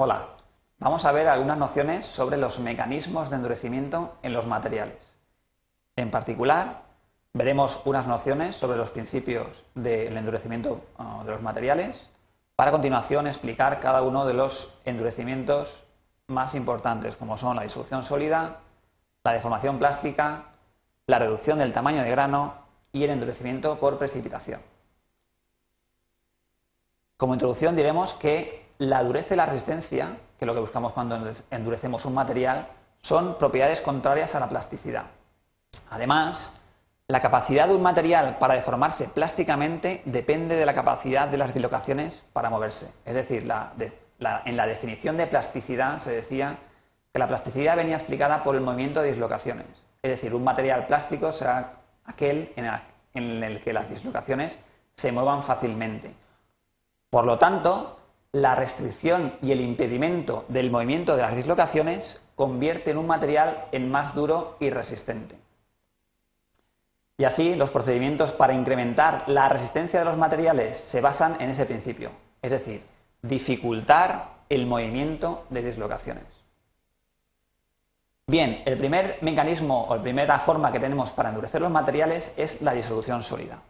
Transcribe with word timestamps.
Hola, 0.00 0.28
vamos 0.78 1.04
a 1.04 1.10
ver 1.10 1.26
algunas 1.26 1.58
nociones 1.58 2.06
sobre 2.06 2.36
los 2.36 2.60
mecanismos 2.60 3.30
de 3.30 3.34
endurecimiento 3.34 4.16
en 4.22 4.32
los 4.32 4.46
materiales. 4.46 5.18
En 5.96 6.12
particular, 6.12 6.84
veremos 7.34 7.82
unas 7.84 8.06
nociones 8.06 8.54
sobre 8.54 8.78
los 8.78 8.90
principios 8.90 9.64
del 9.74 10.16
endurecimiento 10.16 10.82
de 11.24 11.32
los 11.32 11.42
materiales 11.42 12.10
para 12.54 12.68
a 12.68 12.72
continuación 12.74 13.26
explicar 13.26 13.80
cada 13.80 14.02
uno 14.02 14.24
de 14.24 14.34
los 14.34 14.72
endurecimientos 14.84 15.82
más 16.28 16.54
importantes, 16.54 17.16
como 17.16 17.36
son 17.36 17.56
la 17.56 17.64
disolución 17.64 18.04
sólida, 18.04 18.60
la 19.24 19.32
deformación 19.32 19.80
plástica, 19.80 20.44
la 21.08 21.18
reducción 21.18 21.58
del 21.58 21.72
tamaño 21.72 22.04
de 22.04 22.10
grano 22.12 22.54
y 22.92 23.02
el 23.02 23.10
endurecimiento 23.10 23.80
por 23.80 23.98
precipitación. 23.98 24.60
Como 27.16 27.34
introducción 27.34 27.74
diremos 27.74 28.14
que 28.14 28.67
la 28.78 29.02
dureza 29.02 29.34
y 29.34 29.36
la 29.36 29.46
resistencia, 29.46 30.16
que 30.38 30.44
es 30.44 30.46
lo 30.46 30.54
que 30.54 30.60
buscamos 30.60 30.92
cuando 30.92 31.20
endurecemos 31.50 32.04
un 32.04 32.14
material, 32.14 32.66
son 32.98 33.38
propiedades 33.38 33.80
contrarias 33.80 34.34
a 34.34 34.40
la 34.40 34.48
plasticidad. 34.48 35.04
Además, 35.90 36.54
la 37.08 37.20
capacidad 37.20 37.68
de 37.68 37.74
un 37.74 37.82
material 37.82 38.36
para 38.38 38.54
deformarse 38.54 39.08
plásticamente 39.08 40.02
depende 40.04 40.56
de 40.56 40.66
la 40.66 40.74
capacidad 40.74 41.26
de 41.28 41.38
las 41.38 41.54
dislocaciones 41.54 42.24
para 42.32 42.50
moverse. 42.50 42.92
Es 43.04 43.14
decir, 43.14 43.42
en 43.42 44.56
la 44.56 44.66
definición 44.66 45.16
de 45.16 45.26
plasticidad 45.26 45.98
se 45.98 46.10
decía 46.12 46.56
que 47.12 47.18
la 47.18 47.26
plasticidad 47.26 47.76
venía 47.76 47.96
explicada 47.96 48.42
por 48.42 48.54
el 48.54 48.60
movimiento 48.60 49.00
de 49.00 49.10
dislocaciones. 49.10 49.66
Es 50.02 50.10
decir, 50.10 50.34
un 50.34 50.44
material 50.44 50.86
plástico 50.86 51.32
será 51.32 51.72
aquel 52.04 52.52
en 53.14 53.42
el 53.42 53.60
que 53.60 53.72
las 53.72 53.88
dislocaciones 53.88 54.58
se 54.94 55.10
muevan 55.10 55.42
fácilmente. 55.42 56.14
Por 57.10 57.24
lo 57.24 57.38
tanto, 57.38 57.97
la 58.42 58.54
restricción 58.54 59.34
y 59.42 59.52
el 59.52 59.60
impedimento 59.60 60.44
del 60.48 60.70
movimiento 60.70 61.16
de 61.16 61.22
las 61.22 61.36
dislocaciones 61.36 62.20
convierte 62.34 62.92
en 62.92 62.98
un 62.98 63.06
material 63.06 63.66
en 63.72 63.90
más 63.90 64.14
duro 64.14 64.56
y 64.60 64.70
resistente. 64.70 65.36
Y 67.16 67.24
así, 67.24 67.56
los 67.56 67.70
procedimientos 67.70 68.30
para 68.30 68.54
incrementar 68.54 69.24
la 69.26 69.48
resistencia 69.48 69.98
de 69.98 70.04
los 70.04 70.16
materiales 70.16 70.78
se 70.78 71.00
basan 71.00 71.36
en 71.40 71.50
ese 71.50 71.66
principio, 71.66 72.10
es 72.40 72.52
decir, 72.52 72.82
dificultar 73.22 74.38
el 74.48 74.66
movimiento 74.66 75.44
de 75.50 75.62
dislocaciones. 75.62 76.24
Bien, 78.28 78.62
el 78.66 78.78
primer 78.78 79.18
mecanismo 79.22 79.86
o 79.88 79.96
la 79.96 80.02
primera 80.02 80.38
forma 80.38 80.70
que 80.70 80.78
tenemos 80.78 81.10
para 81.10 81.30
endurecer 81.30 81.60
los 81.60 81.72
materiales 81.72 82.34
es 82.36 82.62
la 82.62 82.72
disolución 82.72 83.22
sólida. 83.24 83.62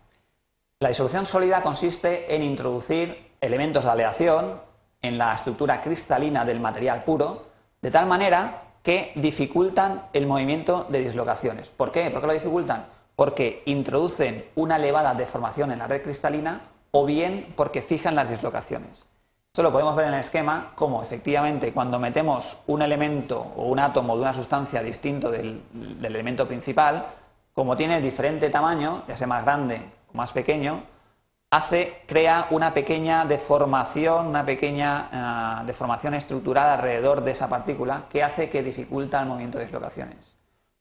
La 0.81 0.89
disolución 0.89 1.25
sólida 1.25 1.63
consiste 1.63 2.35
en 2.35 2.43
introducir 2.43 3.28
elementos 3.41 3.85
de 3.85 3.91
aleación 3.91 4.61
en 5.03 5.19
la 5.19 5.35
estructura 5.35 5.81
cristalina 5.81 6.45
del 6.45 6.61
material 6.61 7.05
puro, 7.05 7.47
de 7.81 7.91
tal 7.91 8.07
manera 8.07 8.63
que 8.83 9.13
dificultan 9.17 10.03
el 10.13 10.27
movimiento 10.27 10.87
de 10.89 11.01
dislocaciones. 11.01 11.69
¿Por 11.69 11.93
qué? 11.93 12.11
¿Por 12.11 12.21
qué 12.21 12.27
lo 12.27 12.33
dificultan? 12.33 12.87
Porque 13.17 13.63
introducen 13.67 14.45
una 14.55 14.77
elevada 14.77 15.15
deformación 15.15 15.73
en 15.73 15.81
la 15.81 15.87
red 15.87 16.03
cristalina 16.03 16.61
o 16.91 17.05
bien 17.05 17.53
porque 17.57 17.83
fijan 17.83 18.15
las 18.15 18.31
dislocaciones. 18.31 19.05
Esto 19.47 19.63
lo 19.63 19.73
podemos 19.73 19.97
ver 19.97 20.07
en 20.07 20.15
el 20.15 20.21
esquema 20.21 20.73
como 20.75 21.03
efectivamente 21.03 21.73
cuando 21.73 21.99
metemos 21.99 22.59
un 22.67 22.83
elemento 22.83 23.53
o 23.57 23.65
un 23.65 23.79
átomo 23.79 24.15
de 24.15 24.23
una 24.23 24.35
sustancia 24.35 24.83
distinto 24.83 25.31
del, 25.31 25.63
del 25.73 26.15
elemento 26.15 26.47
principal, 26.47 27.07
como 27.55 27.77
tiene 27.77 28.01
diferente 28.01 28.51
tamaño, 28.51 29.03
ya 29.09 29.17
sea 29.17 29.27
más 29.27 29.45
grande 29.45 29.81
o 30.13 30.17
más 30.17 30.33
pequeño, 30.33 30.83
hace, 31.51 32.03
crea 32.07 32.49
una 32.51 32.75
pequeña 32.75 33.25
deformación, 33.25 34.27
una 34.27 34.45
pequeña 34.45 35.09
ah, 35.13 35.63
deformación 35.67 36.15
estructural 36.15 36.69
alrededor 36.71 37.23
de 37.23 37.31
esa 37.31 37.49
partícula 37.49 38.05
que 38.11 38.23
hace 38.23 38.49
que 38.49 38.63
dificulta 38.63 39.21
el 39.21 39.27
movimiento 39.27 39.59
de 39.59 39.65
dislocaciones. 39.65 40.17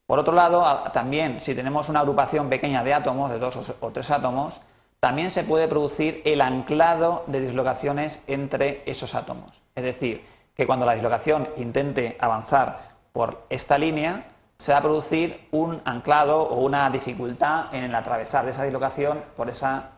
Por 0.05 0.19
otro 0.19 0.33
lado, 0.33 0.63
también 0.93 1.39
si 1.39 1.53
tenemos 1.53 1.89
una 1.89 1.99
agrupación 1.99 2.49
pequeña 2.49 2.83
de 2.83 2.93
átomos, 2.93 3.29
de 3.29 3.39
dos 3.39 3.75
o 3.79 3.91
tres 3.91 4.09
átomos, 4.11 4.61
también 4.99 5.29
se 5.29 5.43
puede 5.43 5.67
producir 5.67 6.21
el 6.25 6.41
anclado 6.41 7.23
de 7.27 7.41
dislocaciones 7.41 8.21
entre 8.27 8.83
esos 8.85 9.15
átomos. 9.15 9.61
Es 9.75 9.83
decir, 9.83 10.23
que 10.55 10.65
cuando 10.65 10.85
la 10.85 10.93
dislocación 10.93 11.49
intente 11.57 12.17
avanzar 12.19 12.79
por 13.11 13.45
esta 13.49 13.77
línea, 13.77 14.27
se 14.57 14.71
va 14.71 14.79
a 14.79 14.81
producir 14.81 15.47
un 15.51 15.81
anclado 15.85 16.41
o 16.41 16.61
una 16.61 16.89
dificultad 16.89 17.73
en 17.75 17.83
el 17.83 17.93
atravesar 17.93 18.45
de 18.45 18.51
esa 18.51 18.63
dislocación 18.63 19.23
por 19.35 19.49
esa 19.49 19.91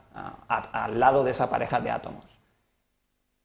al 0.47 0.99
lado 0.99 1.23
de 1.23 1.31
esa 1.31 1.49
pareja 1.49 1.79
de 1.79 1.91
átomos. 1.91 2.25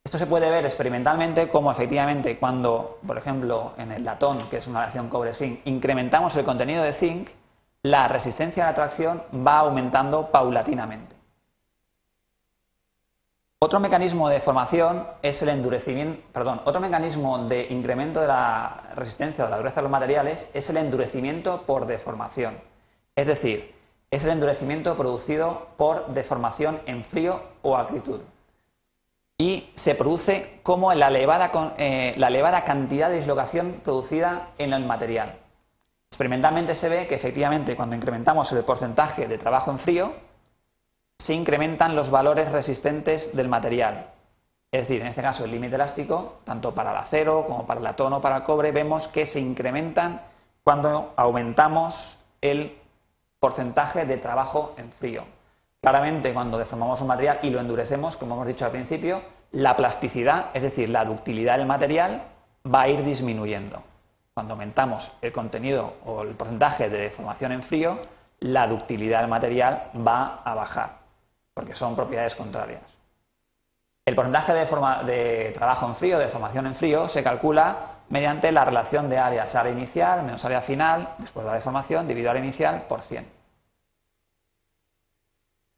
Esto 0.04 0.18
se 0.18 0.26
puede 0.26 0.50
ver 0.50 0.64
experimentalmente 0.66 1.48
como 1.48 1.70
efectivamente 1.70 2.38
cuando, 2.38 2.98
por 3.06 3.16
ejemplo, 3.16 3.72
en 3.78 3.90
el 3.90 4.04
latón, 4.04 4.38
que 4.50 4.58
es 4.58 4.66
una 4.66 4.80
reacción 4.80 5.08
cobre-zinc, 5.08 5.66
incrementamos 5.66 6.36
el 6.36 6.44
contenido 6.44 6.82
de 6.82 6.92
zinc, 6.92 7.30
la 7.82 8.06
resistencia 8.08 8.62
a 8.62 8.66
la 8.66 8.72
atracción 8.72 9.22
va 9.34 9.58
aumentando 9.60 10.30
paulatinamente. 10.30 11.16
Otro 13.60 13.80
mecanismo 13.80 14.28
de 14.28 14.40
formación 14.40 15.06
es 15.22 15.40
el 15.40 15.48
endurecimiento, 15.48 16.22
perdón, 16.32 16.60
otro 16.66 16.82
mecanismo 16.82 17.38
de 17.48 17.66
incremento 17.70 18.20
de 18.20 18.28
la 18.28 18.90
resistencia 18.94 19.44
o 19.44 19.46
de 19.46 19.52
la 19.52 19.56
dureza 19.56 19.76
de 19.76 19.82
los 19.84 19.90
materiales 19.90 20.50
es 20.52 20.68
el 20.68 20.76
endurecimiento 20.76 21.62
por 21.62 21.86
deformación. 21.86 22.58
Es 23.16 23.26
decir, 23.26 23.74
es 24.14 24.24
el 24.24 24.30
endurecimiento 24.30 24.96
producido 24.96 25.66
por 25.76 26.06
deformación 26.14 26.80
en 26.86 27.04
frío 27.04 27.42
o 27.62 27.76
acritud. 27.76 28.20
Y 29.38 29.70
se 29.74 29.96
produce 29.96 30.60
como 30.62 30.94
la 30.94 31.08
elevada, 31.08 31.50
eh, 31.78 32.14
la 32.16 32.28
elevada 32.28 32.64
cantidad 32.64 33.10
de 33.10 33.16
dislocación 33.16 33.80
producida 33.82 34.50
en 34.58 34.72
el 34.72 34.84
material. 34.84 35.36
Experimentalmente 36.08 36.76
se 36.76 36.88
ve 36.88 37.08
que 37.08 37.16
efectivamente 37.16 37.74
cuando 37.74 37.96
incrementamos 37.96 38.52
el 38.52 38.62
porcentaje 38.62 39.26
de 39.26 39.36
trabajo 39.36 39.72
en 39.72 39.80
frío, 39.80 40.12
se 41.18 41.34
incrementan 41.34 41.96
los 41.96 42.10
valores 42.10 42.52
resistentes 42.52 43.34
del 43.34 43.48
material. 43.48 44.12
Es 44.70 44.82
decir, 44.82 45.00
en 45.00 45.08
este 45.08 45.22
caso 45.22 45.44
el 45.44 45.50
límite 45.50 45.74
elástico, 45.74 46.36
tanto 46.44 46.72
para 46.72 46.92
el 46.92 46.96
acero 46.98 47.44
como 47.48 47.66
para 47.66 47.78
el 47.78 47.84
latón 47.84 48.12
o 48.12 48.20
para 48.20 48.36
el 48.36 48.42
cobre, 48.44 48.70
vemos 48.70 49.08
que 49.08 49.26
se 49.26 49.40
incrementan 49.40 50.20
cuando 50.62 51.12
aumentamos 51.16 52.18
el 52.40 52.78
porcentaje 53.44 54.06
de 54.06 54.16
trabajo 54.16 54.72
en 54.78 54.90
frío. 54.90 55.22
Claramente, 55.82 56.32
cuando 56.32 56.56
deformamos 56.56 57.02
un 57.02 57.08
material 57.08 57.40
y 57.42 57.50
lo 57.50 57.60
endurecemos, 57.60 58.16
como 58.16 58.36
hemos 58.36 58.46
dicho 58.46 58.64
al 58.64 58.70
principio, 58.70 59.20
la 59.52 59.76
plasticidad, 59.76 60.46
es 60.54 60.62
decir, 60.62 60.88
la 60.88 61.04
ductilidad 61.04 61.58
del 61.58 61.66
material, 61.66 62.22
va 62.66 62.80
a 62.80 62.88
ir 62.88 63.04
disminuyendo. 63.04 63.82
Cuando 64.32 64.54
aumentamos 64.54 65.12
el 65.20 65.30
contenido 65.30 65.92
o 66.06 66.22
el 66.22 66.30
porcentaje 66.30 66.88
de 66.88 66.96
deformación 66.96 67.52
en 67.52 67.62
frío, 67.62 67.98
la 68.40 68.66
ductilidad 68.66 69.20
del 69.20 69.28
material 69.28 69.90
va 69.94 70.40
a 70.42 70.54
bajar, 70.54 71.00
porque 71.52 71.74
son 71.74 71.94
propiedades 71.94 72.34
contrarias. 72.36 72.80
El 74.06 74.14
porcentaje 74.14 74.54
de, 74.54 74.64
de 75.04 75.50
trabajo 75.52 75.86
en 75.86 75.94
frío, 75.94 76.16
de 76.16 76.24
deformación 76.24 76.66
en 76.66 76.74
frío, 76.74 77.10
se 77.10 77.22
calcula 77.22 77.76
mediante 78.08 78.52
la 78.52 78.64
relación 78.64 79.10
de 79.10 79.18
áreas, 79.18 79.54
área 79.54 79.72
inicial 79.72 80.22
menos 80.22 80.44
área 80.44 80.62
final, 80.62 81.10
después 81.18 81.44
de 81.44 81.50
la 81.50 81.56
deformación, 81.56 82.08
dividido 82.08 82.30
área 82.30 82.42
inicial 82.42 82.86
por 82.88 83.02
100. 83.02 83.33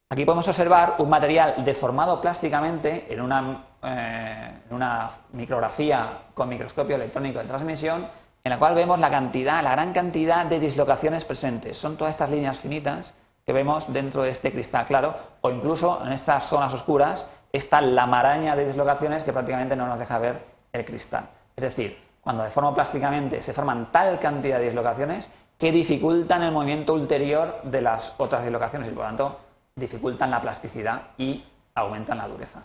Aquí 0.08 0.24
podemos 0.24 0.46
observar 0.46 0.94
un 0.98 1.10
material 1.10 1.64
deformado 1.64 2.20
plásticamente 2.20 3.12
en 3.12 3.20
una, 3.20 3.66
eh, 3.82 4.60
en 4.68 4.76
una 4.76 5.10
micrografía 5.32 6.26
con 6.32 6.48
microscopio 6.48 6.94
electrónico 6.94 7.40
de 7.40 7.46
transmisión, 7.46 8.06
en 8.44 8.50
la 8.50 8.56
cual 8.56 8.76
vemos 8.76 9.00
la 9.00 9.10
cantidad, 9.10 9.64
la 9.64 9.72
gran 9.72 9.92
cantidad 9.92 10.46
de 10.46 10.60
dislocaciones 10.60 11.24
presentes. 11.24 11.76
Son 11.76 11.96
todas 11.96 12.12
estas 12.12 12.30
líneas 12.30 12.60
finitas 12.60 13.14
que 13.44 13.52
vemos 13.52 13.92
dentro 13.92 14.22
de 14.22 14.30
este 14.30 14.52
cristal 14.52 14.86
claro, 14.86 15.12
o 15.40 15.50
incluso 15.50 16.00
en 16.04 16.12
estas 16.12 16.44
zonas 16.44 16.72
oscuras 16.72 17.26
está 17.52 17.80
la 17.80 18.06
maraña 18.06 18.54
de 18.54 18.64
dislocaciones 18.64 19.24
que 19.24 19.32
prácticamente 19.32 19.74
no 19.74 19.88
nos 19.88 19.98
deja 19.98 20.20
ver 20.20 20.40
el 20.72 20.84
cristal. 20.84 21.28
Es 21.56 21.62
decir, 21.62 21.98
cuando 22.20 22.44
deformo 22.44 22.72
plásticamente 22.72 23.42
se 23.42 23.52
forman 23.52 23.90
tal 23.90 24.20
cantidad 24.20 24.58
de 24.58 24.66
dislocaciones 24.66 25.30
que 25.58 25.72
dificultan 25.72 26.44
el 26.44 26.52
movimiento 26.52 26.92
ulterior 26.94 27.60
de 27.64 27.82
las 27.82 28.14
otras 28.18 28.44
dislocaciones 28.44 28.88
y 28.88 28.92
por 28.92 29.02
lo 29.02 29.08
tanto 29.08 29.45
dificultan 29.76 30.30
la 30.30 30.40
plasticidad 30.40 31.02
y 31.18 31.44
aumentan 31.74 32.18
la 32.18 32.28
dureza. 32.28 32.62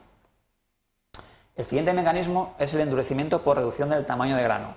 El 1.55 1.65
siguiente 1.65 1.93
mecanismo 1.93 2.55
es 2.57 2.73
el 2.73 2.81
endurecimiento 2.81 3.43
por 3.43 3.57
reducción 3.57 3.89
del 3.89 4.05
tamaño 4.05 4.37
de 4.37 4.43
grano. 4.43 4.75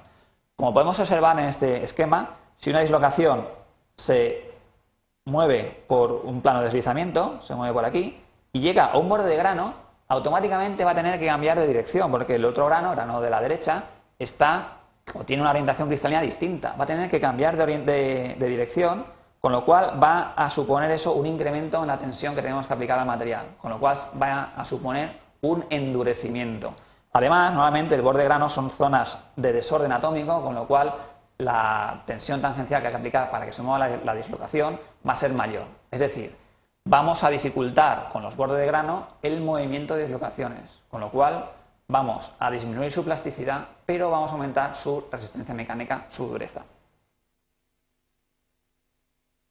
Como 0.56 0.75
podemos 0.75 0.98
observar 0.98 1.38
en 1.38 1.46
este 1.46 1.82
esquema, 1.82 2.31
si 2.58 2.70
una 2.70 2.81
dislocación 2.81 3.46
se 3.96 4.52
mueve 5.25 5.84
por 5.86 6.12
un 6.12 6.42
plano 6.42 6.58
de 6.58 6.66
deslizamiento, 6.66 7.40
se 7.40 7.54
mueve 7.54 7.72
por 7.72 7.84
aquí, 7.84 8.20
y 8.52 8.60
llega 8.60 8.86
a 8.86 8.98
un 8.98 9.08
borde 9.08 9.28
de 9.28 9.36
grano, 9.36 9.75
automáticamente 10.08 10.84
va 10.84 10.90
a 10.90 10.94
tener 10.94 11.19
que 11.19 11.26
cambiar 11.26 11.58
de 11.58 11.66
dirección, 11.66 12.10
porque 12.10 12.34
el 12.34 12.44
otro 12.44 12.66
grano, 12.66 12.90
grano 12.90 13.20
de 13.20 13.31
la 13.31 13.40
derecha, 13.40 13.84
está 14.19 14.78
o 15.12 15.25
tiene 15.25 15.42
una 15.42 15.50
orientación 15.50 15.88
cristalina 15.88 16.20
distinta. 16.20 16.75
Va 16.78 16.84
a 16.84 16.86
tener 16.86 17.10
que 17.10 17.20
cambiar 17.20 17.56
de, 17.56 18.36
dirección, 18.38 19.04
con 19.44 19.52
lo 19.52 19.62
cual 19.62 20.02
va 20.02 20.32
a 20.35 20.49
suponer 20.49 20.91
eso 20.91 21.12
un 21.12 21.26
incremento 21.26 21.82
en 21.82 21.88
la 21.88 21.99
tensión 21.99 22.35
que 22.35 22.41
tenemos 22.41 22.67
que 22.67 22.73
aplicar 22.73 22.99
al 22.99 23.05
material, 23.05 23.49
con 23.61 23.70
lo 23.70 23.79
cual 23.79 23.99
va 24.19 24.55
a 24.56 24.64
suponer 24.64 25.20
un 25.43 25.67
endurecimiento. 25.69 26.73
Además, 27.12 27.52
nuevamente, 27.52 27.94
el 27.94 28.00
borde 28.00 28.20
de 28.20 28.25
grano 28.25 28.49
son 28.49 28.70
zonas 28.70 29.19
de 29.37 29.52
desorden 29.52 29.93
atómico, 29.93 30.41
con 30.41 30.55
lo 30.55 30.67
cual 30.67 30.94
la 31.37 32.05
tensión 32.06 32.41
tangencial 32.41 32.81
que 32.81 32.87
hay 32.87 32.93
que 32.94 32.99
aplicar 33.00 33.31
para 33.31 33.44
que 33.44 33.52
se 33.52 33.61
mueva 33.61 33.87
la, 33.87 34.14
dislocación 34.14 34.81
va 35.06 35.12
a 35.12 35.17
ser 35.17 35.35
mayor. 35.35 35.64
Es 35.91 36.00
decir, 36.00 36.35
vamos 36.87 37.23
a 37.23 37.29
dificultar 37.29 38.08
con 38.08 38.23
los 38.23 38.37
bordes 38.37 38.56
de 38.56 38.67
grano 38.67 39.08
el 39.20 39.43
movimiento 39.43 39.94
de 39.94 40.05
dislocaciones, 40.05 40.81
con 40.88 41.02
lo 41.02 41.11
cual 41.11 41.44
vamos 41.87 42.32
a 42.38 42.50
disminuir 42.50 42.91
su 42.91 43.05
plasticidad, 43.05 43.67
pero 43.85 44.11
vamos 44.11 44.31
a 44.31 44.37
aumentar 44.37 44.75
su 44.75 45.06
resistencia 45.12 45.55
mecánica, 45.55 46.06
su 46.08 46.29
dureza. 46.29 46.62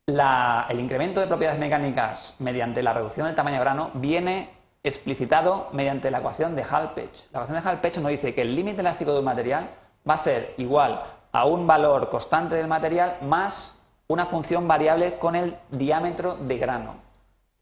El 0.05 0.81
incremento 0.81 1.21
de 1.21 1.27
propiedades 1.27 1.61
mecánicas 1.61 2.35
mediante 2.39 2.83
la 2.83 2.91
reducción 2.91 3.25
del 3.25 3.35
tamaño 3.37 3.55
de 3.55 3.61
grano 3.61 3.91
viene 3.93 4.49
explicitado 4.83 5.69
mediante 5.71 6.11
la 6.11 6.17
ecuación 6.17 6.57
de 6.57 6.63
Hall-Page. 6.63 7.29
La 7.31 7.39
ecuación 7.39 7.61
de 7.61 7.69
Hall-Page 7.69 8.01
nos 8.01 8.11
dice 8.11 8.33
que 8.33 8.41
el 8.41 8.53
límite 8.53 8.81
elástico 8.81 9.13
de 9.13 9.19
un 9.19 9.25
material 9.25 9.69
va 10.07 10.15
a 10.15 10.17
ser 10.17 10.55
igual 10.57 11.01
a 11.31 11.45
un 11.45 11.65
valor 11.65 12.09
constante 12.09 12.55
del 12.55 12.67
material 12.67 13.17
más 13.21 13.77
una 14.07 14.25
función 14.25 14.67
variable 14.67 15.17
con 15.17 15.37
el 15.37 15.55
diámetro 15.71 16.35
de 16.35 16.57
grano. 16.57 16.95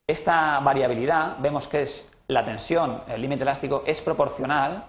Esta 0.08 0.60
variabilidad 0.62 1.38
vemos 1.38 1.68
que 1.68 1.84
es 1.84 2.12
la 2.28 2.44
tensión, 2.44 3.04
el 3.08 3.22
límite 3.22 3.44
elástico, 3.44 3.84
es 3.86 4.02
proporcional 4.02 4.86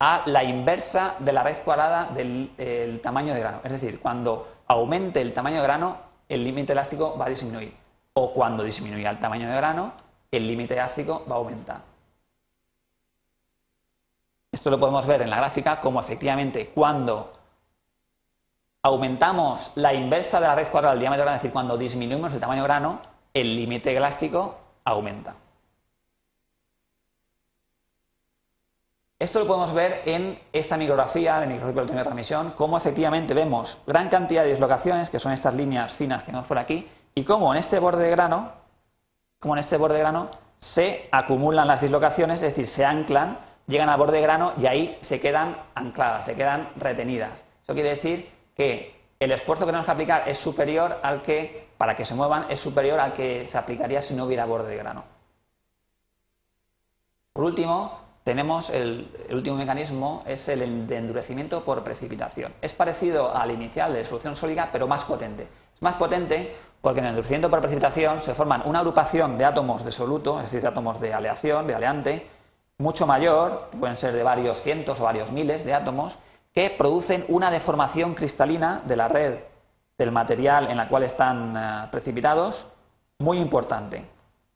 a 0.00 0.22
la 0.24 0.42
inversa 0.42 1.16
de 1.18 1.32
la 1.32 1.42
raíz 1.42 1.58
cuadrada 1.58 2.06
del 2.14 3.00
tamaño 3.02 3.34
de 3.34 3.40
grano. 3.40 3.60
Es 3.62 3.72
decir, 3.72 4.00
cuando 4.00 4.48
aumente 4.68 5.20
el 5.20 5.34
tamaño 5.34 5.56
de 5.56 5.62
grano, 5.64 6.13
el 6.28 6.44
límite 6.44 6.72
elástico 6.72 7.16
va 7.18 7.26
a 7.26 7.30
disminuir. 7.30 7.74
O 8.14 8.32
cuando 8.32 8.62
disminuya 8.62 9.10
el 9.10 9.18
tamaño 9.18 9.48
de 9.48 9.56
grano, 9.56 9.92
el 10.30 10.46
límite 10.46 10.74
elástico 10.74 11.24
va 11.28 11.36
a 11.36 11.38
aumentar. 11.38 11.80
Esto 14.52 14.70
lo 14.70 14.78
podemos 14.78 15.06
ver 15.06 15.22
en 15.22 15.30
la 15.30 15.36
gráfica 15.36 15.80
como 15.80 15.98
efectivamente 15.98 16.68
cuando 16.68 17.32
aumentamos 18.82 19.72
la 19.76 19.92
inversa 19.92 20.40
de 20.40 20.46
la 20.46 20.54
raíz 20.54 20.68
cuadrada 20.68 20.94
del 20.94 21.00
diámetro 21.00 21.24
grano, 21.24 21.36
es 21.36 21.42
decir, 21.42 21.52
cuando 21.52 21.76
disminuimos 21.76 22.32
el 22.32 22.40
tamaño 22.40 22.62
grano, 22.62 23.00
el 23.32 23.56
límite 23.56 23.96
elástico 23.96 24.56
aumenta. 24.84 25.34
Esto 29.18 29.38
lo 29.38 29.46
podemos 29.46 29.72
ver 29.72 30.02
en 30.06 30.38
esta 30.52 30.76
micrografía 30.76 31.38
de 31.38 31.46
microscopio 31.46 31.84
de 31.84 32.02
transmisión, 32.02 32.52
cómo 32.56 32.76
efectivamente 32.76 33.32
vemos 33.32 33.78
gran 33.86 34.08
cantidad 34.08 34.42
de 34.42 34.50
dislocaciones, 34.50 35.08
que 35.08 35.20
son 35.20 35.32
estas 35.32 35.54
líneas 35.54 35.92
finas 35.92 36.24
que 36.24 36.32
vemos 36.32 36.46
por 36.46 36.58
aquí, 36.58 36.88
y 37.14 37.22
cómo 37.22 37.52
en 37.54 37.60
este 37.60 37.78
borde 37.78 38.04
de 38.04 38.10
grano, 38.10 38.52
como 39.38 39.54
en 39.54 39.60
este 39.60 39.76
borde 39.76 39.94
de 39.94 40.00
grano, 40.00 40.30
se 40.58 41.08
acumulan 41.12 41.68
las 41.68 41.80
dislocaciones, 41.80 42.42
es 42.42 42.54
decir, 42.54 42.66
se 42.66 42.84
anclan, 42.84 43.38
llegan 43.68 43.88
al 43.88 43.98
borde 43.98 44.16
de 44.16 44.22
grano 44.22 44.52
y 44.58 44.66
ahí 44.66 44.98
se 45.00 45.20
quedan 45.20 45.56
ancladas, 45.74 46.24
se 46.24 46.34
quedan 46.34 46.70
retenidas. 46.76 47.44
Eso 47.62 47.72
quiere 47.72 47.90
decir 47.90 48.28
que 48.56 49.00
el 49.20 49.30
esfuerzo 49.30 49.64
que 49.64 49.70
tenemos 49.70 49.86
que 49.86 49.92
aplicar 49.92 50.28
es 50.28 50.38
superior 50.38 50.98
al 51.02 51.22
que, 51.22 51.68
para 51.78 51.94
que 51.94 52.04
se 52.04 52.14
muevan, 52.14 52.46
es 52.50 52.58
superior 52.58 52.98
al 52.98 53.12
que 53.12 53.46
se 53.46 53.58
aplicaría 53.58 54.02
si 54.02 54.14
no 54.14 54.24
hubiera 54.24 54.44
borde 54.44 54.70
de 54.70 54.76
grano. 54.76 55.04
Por 57.32 57.44
último, 57.44 58.03
tenemos 58.24 58.70
el, 58.70 59.06
último 59.30 59.56
mecanismo, 59.56 60.22
es 60.26 60.48
el 60.48 60.86
de 60.86 60.96
endurecimiento 60.96 61.62
por 61.62 61.84
precipitación. 61.84 62.54
Es 62.62 62.72
parecido 62.72 63.36
al 63.36 63.50
inicial 63.50 63.92
de 63.92 64.04
solución 64.04 64.34
sólida, 64.34 64.70
pero 64.72 64.88
más 64.88 65.04
potente. 65.04 65.46
Es 65.74 65.82
más 65.82 65.96
potente 65.96 66.56
porque 66.80 67.00
en 67.00 67.06
el 67.06 67.10
endurecimiento 67.10 67.50
por 67.50 67.60
precipitación 67.60 68.22
se 68.22 68.34
forman 68.34 68.62
una 68.64 68.78
agrupación 68.78 69.36
de 69.36 69.44
átomos 69.44 69.84
de 69.84 69.90
soluto, 69.90 70.38
es 70.38 70.44
decir, 70.44 70.62
de 70.62 70.68
átomos 70.68 70.98
de 71.00 71.12
aleación, 71.12 71.66
de 71.66 71.74
aleante, 71.74 72.26
mucho 72.78 73.06
mayor, 73.06 73.68
pueden 73.78 73.96
ser 73.98 74.14
de 74.14 74.22
varios 74.22 74.60
cientos 74.60 75.00
o 75.00 75.04
varios 75.04 75.30
miles 75.30 75.64
de 75.64 75.74
átomos, 75.74 76.18
que 76.52 76.70
producen 76.70 77.26
una 77.28 77.50
deformación 77.50 78.14
cristalina 78.14 78.82
de 78.86 78.96
la 78.96 79.08
red 79.08 79.38
del 79.98 80.12
material 80.12 80.70
en 80.70 80.78
la 80.78 80.88
cual 80.88 81.02
están 81.02 81.54
eh, 81.56 81.88
precipitados 81.90 82.66
muy 83.18 83.38
importante. 83.38 84.04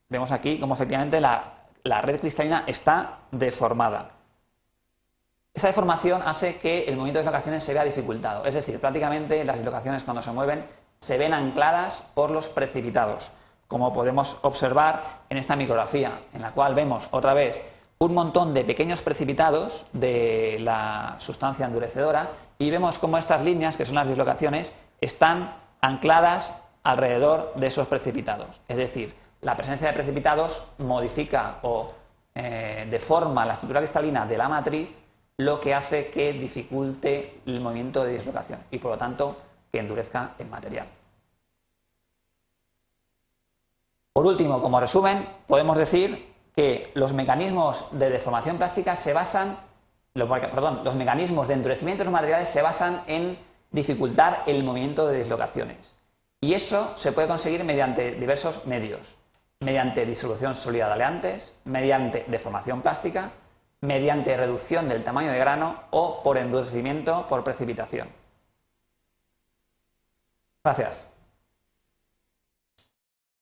Vemos 0.09 0.33
aquí 0.33 0.59
cómo 0.59 0.75
efectivamente 0.75 1.21
la, 1.21 1.58
red 2.03 2.21
cristalina 2.21 2.65
está 2.67 3.21
deformada. 3.31 4.09
Esa 5.55 5.69
deformación 5.69 6.23
hace 6.25 6.57
que 6.57 6.85
el 6.85 6.97
movimiento 6.97 7.19
de 7.19 7.25
dislocaciones 7.25 7.65
se 7.65 7.75
vea 7.75 7.85
dificultado, 7.85 8.45
es 8.45 8.55
decir, 8.55 8.79
prácticamente 8.79 9.45
las 9.45 9.57
dislocaciones 9.57 10.05
cuando 10.05 10.23
se 10.23 10.31
mueven 10.31 10.65
se 11.01 11.19
ven 11.19 11.33
ancladas 11.33 12.05
por 12.15 12.31
los 12.31 12.49
precipitados, 12.49 13.31
como 13.67 13.93
podemos 13.93 14.39
observar 14.43 15.03
en 15.29 15.39
esta 15.39 15.57
micrografía, 15.57 16.21
en 16.33 16.43
la 16.43 16.53
cual 16.53 16.75
vemos 16.75 17.09
otra 17.11 17.35
vez 17.35 17.63
un 17.99 18.15
montón 18.15 18.55
de 18.55 18.65
pequeños 18.65 19.03
precipitados 19.03 19.87
de 19.93 20.59
la 20.61 21.17
sustancia 21.19 21.67
endurecedora 21.67 22.31
y 22.59 22.71
vemos 22.71 22.99
cómo 22.99 23.19
estas 23.19 23.43
líneas, 23.43 23.77
que 23.77 23.87
son 23.87 23.97
las 23.97 24.09
dislocaciones, 24.09 24.75
están 25.01 25.57
ancladas 25.81 26.57
alrededor 26.85 27.53
de 27.57 27.67
esos 27.67 27.89
precipitados. 27.89 28.61
Es 28.69 28.77
decir, 28.77 29.15
la 29.43 29.57
presencia 29.57 29.89
de 29.89 29.95
precipitados 29.95 30.63
modifica 30.79 31.59
o 31.63 31.87
eh, 32.35 32.87
deforma 32.91 33.45
la 33.45 33.55
estructura 33.55 33.81
cristalina 33.81 34.27
de 34.27 34.39
la 34.39 34.49
matriz, 34.49 34.89
lo 35.37 35.61
que 35.61 35.75
hace 35.75 36.09
que 36.09 36.33
dificulte 36.33 37.41
el 37.47 37.61
movimiento 37.61 38.05
de 38.05 38.15
dislocación 38.15 38.61
y, 38.71 38.79
por 38.79 38.93
lo 38.93 38.99
tanto, 38.99 39.37
que 39.71 39.79
endurezca 39.79 40.35
el 40.39 40.49
material. 40.49 40.87
Por 44.13 44.27
último, 44.27 44.61
como 44.61 44.81
resumen, 44.81 45.29
podemos 45.47 45.79
decir 45.79 46.35
que 46.57 46.91
los 46.95 47.13
mecanismos 47.13 47.87
de 47.93 48.11
deformación 48.11 48.59
plástica 48.59 48.97
se 48.97 49.13
basan, 49.13 49.57
perdón, 50.13 50.81
los 50.83 50.97
mecanismos 50.97 51.47
de 51.47 51.55
endurecimiento 51.55 52.01
de 52.01 52.07
los 52.07 52.13
materiales 52.13 52.49
se 52.49 52.63
basan 52.63 53.05
en 53.07 53.39
dificultar 53.71 54.43
el 54.47 54.65
movimiento 54.65 55.07
de 55.07 55.19
dislocaciones. 55.19 55.97
Y 56.41 56.55
eso 56.55 56.97
se 56.97 57.13
puede 57.13 57.29
conseguir 57.29 57.63
mediante 57.63 58.13
diversos 58.13 58.67
medios, 58.67 59.17
mediante 59.61 60.07
disolución 60.07 60.55
sólida 60.55 60.87
de 60.87 60.93
aleantes, 60.93 61.57
mediante 61.65 62.25
deformación 62.29 62.81
plástica, 62.81 63.33
mediante 63.81 64.37
reducción 64.37 64.89
del 64.89 65.03
tamaño 65.03 65.33
de 65.33 65.39
grano 65.39 65.83
o 65.91 66.23
por 66.23 66.39
endurecimiento 66.39 67.27
por 67.27 67.43
precipitación. 67.45 68.09
Gracias. 70.63 71.08